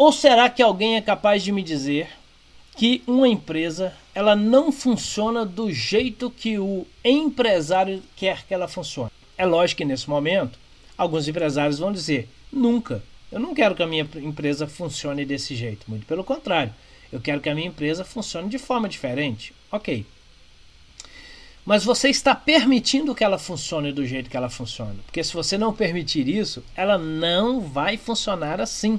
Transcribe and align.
Ou 0.00 0.10
será 0.10 0.48
que 0.48 0.62
alguém 0.62 0.96
é 0.96 1.02
capaz 1.02 1.42
de 1.42 1.52
me 1.52 1.62
dizer 1.62 2.08
que 2.74 3.02
uma 3.06 3.28
empresa 3.28 3.92
ela 4.14 4.34
não 4.34 4.72
funciona 4.72 5.44
do 5.44 5.70
jeito 5.70 6.30
que 6.30 6.58
o 6.58 6.86
empresário 7.04 8.02
quer 8.16 8.46
que 8.46 8.54
ela 8.54 8.66
funcione? 8.66 9.10
É 9.36 9.44
lógico 9.44 9.76
que 9.76 9.84
nesse 9.84 10.08
momento 10.08 10.58
alguns 10.96 11.28
empresários 11.28 11.80
vão 11.80 11.92
dizer: 11.92 12.30
nunca. 12.50 13.02
Eu 13.30 13.38
não 13.38 13.52
quero 13.52 13.74
que 13.74 13.82
a 13.82 13.86
minha 13.86 14.08
empresa 14.22 14.66
funcione 14.66 15.26
desse 15.26 15.54
jeito. 15.54 15.84
Muito 15.86 16.06
pelo 16.06 16.24
contrário. 16.24 16.74
Eu 17.12 17.20
quero 17.20 17.42
que 17.42 17.50
a 17.50 17.54
minha 17.54 17.68
empresa 17.68 18.02
funcione 18.02 18.48
de 18.48 18.56
forma 18.56 18.88
diferente. 18.88 19.52
Ok. 19.70 20.06
Mas 21.62 21.84
você 21.84 22.08
está 22.08 22.34
permitindo 22.34 23.14
que 23.14 23.22
ela 23.22 23.38
funcione 23.38 23.92
do 23.92 24.06
jeito 24.06 24.30
que 24.30 24.36
ela 24.38 24.48
funciona. 24.48 24.96
Porque 25.04 25.22
se 25.22 25.34
você 25.34 25.58
não 25.58 25.74
permitir 25.74 26.26
isso, 26.26 26.64
ela 26.74 26.96
não 26.96 27.60
vai 27.60 27.98
funcionar 27.98 28.62
assim. 28.62 28.98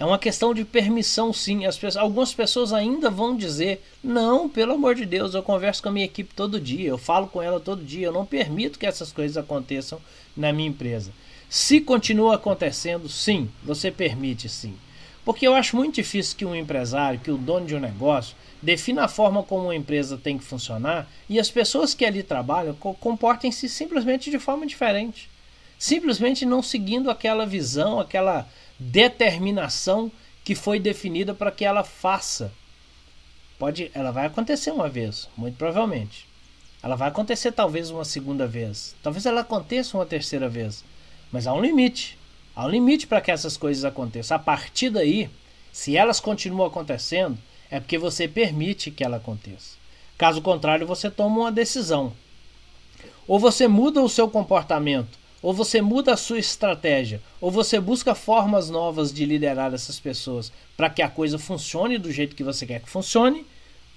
É 0.00 0.04
uma 0.06 0.18
questão 0.18 0.54
de 0.54 0.64
permissão, 0.64 1.30
sim. 1.30 1.66
As 1.66 1.76
pessoas, 1.76 2.02
algumas 2.02 2.32
pessoas 2.32 2.72
ainda 2.72 3.10
vão 3.10 3.36
dizer: 3.36 3.84
não, 4.02 4.48
pelo 4.48 4.72
amor 4.72 4.94
de 4.94 5.04
Deus, 5.04 5.34
eu 5.34 5.42
converso 5.42 5.82
com 5.82 5.90
a 5.90 5.92
minha 5.92 6.06
equipe 6.06 6.34
todo 6.34 6.58
dia, 6.58 6.88
eu 6.88 6.96
falo 6.96 7.26
com 7.26 7.42
ela 7.42 7.60
todo 7.60 7.84
dia, 7.84 8.06
eu 8.06 8.12
não 8.12 8.24
permito 8.24 8.78
que 8.78 8.86
essas 8.86 9.12
coisas 9.12 9.36
aconteçam 9.36 10.00
na 10.34 10.54
minha 10.54 10.70
empresa. 10.70 11.12
Se 11.50 11.82
continua 11.82 12.36
acontecendo, 12.36 13.10
sim, 13.10 13.50
você 13.62 13.90
permite 13.90 14.48
sim. 14.48 14.74
Porque 15.22 15.46
eu 15.46 15.54
acho 15.54 15.76
muito 15.76 15.96
difícil 15.96 16.34
que 16.34 16.46
um 16.46 16.56
empresário, 16.56 17.20
que 17.20 17.30
o 17.30 17.36
dono 17.36 17.66
de 17.66 17.76
um 17.76 17.80
negócio, 17.80 18.34
defina 18.62 19.04
a 19.04 19.08
forma 19.08 19.42
como 19.42 19.64
uma 19.64 19.76
empresa 19.76 20.16
tem 20.16 20.38
que 20.38 20.44
funcionar 20.44 21.10
e 21.28 21.38
as 21.38 21.50
pessoas 21.50 21.92
que 21.92 22.06
ali 22.06 22.22
trabalham 22.22 22.74
comportem-se 22.74 23.68
simplesmente 23.68 24.30
de 24.30 24.38
forma 24.38 24.66
diferente. 24.66 25.28
Simplesmente 25.78 26.46
não 26.46 26.62
seguindo 26.62 27.10
aquela 27.10 27.44
visão, 27.44 28.00
aquela 28.00 28.46
determinação 28.80 30.10
que 30.42 30.54
foi 30.54 30.80
definida 30.80 31.34
para 31.34 31.52
que 31.52 31.66
ela 31.66 31.84
faça. 31.84 32.50
Pode, 33.58 33.90
ela 33.94 34.10
vai 34.10 34.24
acontecer 34.24 34.70
uma 34.70 34.88
vez, 34.88 35.28
muito 35.36 35.58
provavelmente. 35.58 36.26
Ela 36.82 36.96
vai 36.96 37.08
acontecer 37.08 37.52
talvez 37.52 37.90
uma 37.90 38.06
segunda 38.06 38.46
vez. 38.46 38.96
Talvez 39.02 39.26
ela 39.26 39.42
aconteça 39.42 39.98
uma 39.98 40.06
terceira 40.06 40.48
vez. 40.48 40.82
Mas 41.30 41.46
há 41.46 41.52
um 41.52 41.60
limite. 41.60 42.18
Há 42.56 42.64
um 42.64 42.70
limite 42.70 43.06
para 43.06 43.20
que 43.20 43.30
essas 43.30 43.58
coisas 43.58 43.84
aconteçam. 43.84 44.34
A 44.34 44.40
partir 44.40 44.88
daí, 44.88 45.28
se 45.70 45.94
elas 45.94 46.18
continuam 46.18 46.66
acontecendo, 46.66 47.38
é 47.70 47.78
porque 47.78 47.98
você 47.98 48.26
permite 48.26 48.90
que 48.90 49.04
ela 49.04 49.18
aconteça. 49.18 49.76
Caso 50.16 50.40
contrário, 50.40 50.86
você 50.86 51.10
toma 51.10 51.40
uma 51.40 51.52
decisão. 51.52 52.14
Ou 53.28 53.38
você 53.38 53.68
muda 53.68 54.02
o 54.02 54.08
seu 54.08 54.28
comportamento, 54.28 55.18
ou 55.42 55.52
você 55.52 55.80
muda 55.80 56.12
a 56.12 56.16
sua 56.16 56.38
estratégia, 56.38 57.22
ou 57.40 57.50
você 57.50 57.80
busca 57.80 58.14
formas 58.14 58.68
novas 58.68 59.12
de 59.12 59.24
liderar 59.24 59.72
essas 59.72 59.98
pessoas 59.98 60.52
para 60.76 60.90
que 60.90 61.02
a 61.02 61.08
coisa 61.08 61.38
funcione 61.38 61.98
do 61.98 62.12
jeito 62.12 62.36
que 62.36 62.44
você 62.44 62.66
quer 62.66 62.80
que 62.80 62.90
funcione, 62.90 63.46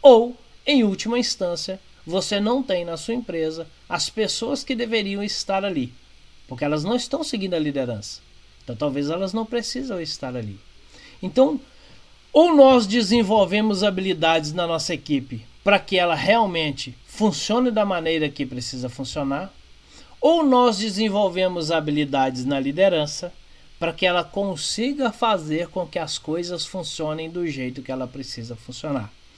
ou, 0.01 0.37
em 0.65 0.83
última 0.83 1.19
instância, 1.19 1.79
você 2.05 2.39
não 2.39 2.61
tem 2.61 2.85
na 2.85 2.97
sua 2.97 3.13
empresa 3.13 3.67
as 3.87 4.09
pessoas 4.09 4.63
que 4.63 4.75
deveriam 4.75 5.23
estar 5.23 5.63
ali 5.63 5.93
porque 6.47 6.65
elas 6.65 6.83
não 6.83 6.95
estão 6.95 7.23
seguindo 7.23 7.53
a 7.53 7.59
liderança. 7.59 8.21
Então 8.63 8.75
talvez 8.75 9.09
elas 9.09 9.33
não 9.33 9.45
precisam 9.45 10.01
estar 10.01 10.35
ali. 10.35 10.59
Então, 11.21 11.59
ou 12.31 12.55
nós 12.55 12.87
desenvolvemos 12.87 13.83
habilidades 13.83 14.53
na 14.53 14.67
nossa 14.67 14.93
equipe 14.93 15.45
para 15.63 15.79
que 15.79 15.97
ela 15.97 16.15
realmente 16.15 16.95
funcione 17.05 17.71
da 17.71 17.85
maneira 17.85 18.29
que 18.29 18.45
precisa 18.45 18.89
funcionar, 18.89 19.53
ou 20.23 20.41
nós 20.41 20.77
desenvolvemos 20.77 21.69
habilidades 21.69 22.45
na 22.45 22.57
liderança 22.57 23.33
para 23.77 23.91
que 23.91 24.05
ela 24.05 24.23
consiga 24.23 25.11
fazer 25.11 25.67
com 25.67 25.85
que 25.85 25.99
as 25.99 26.17
coisas 26.17 26.65
funcionem 26.65 27.29
do 27.29 27.45
jeito 27.45 27.81
que 27.81 27.91
ela 27.91 28.07
precisa 28.07 28.55
funcionar. 28.55 29.11